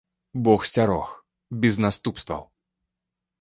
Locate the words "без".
1.67-1.77